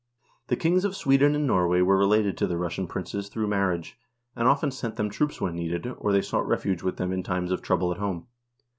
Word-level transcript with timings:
The 0.47 0.55
kings 0.55 0.83
of 0.83 0.95
Sweden 0.95 1.35
and 1.35 1.45
Norway 1.45 1.81
were 1.81 1.95
related 1.95 2.35
to 2.39 2.47
the 2.47 2.57
Russian 2.57 2.87
princes 2.87 3.29
through 3.29 3.45
marriage, 3.45 3.99
and 4.35 4.47
often 4.47 4.71
sent 4.71 4.95
them 4.95 5.11
troops 5.11 5.39
when 5.39 5.53
needed, 5.53 5.85
or 5.99 6.11
they 6.11 6.23
sought 6.23 6.47
refuge 6.47 6.81
with 6.81 6.97
them 6.97 7.13
in 7.13 7.21
times 7.21 7.51
of 7.51 7.61
trouble 7.61 7.91
at 7.91 7.99
home. 7.99 8.25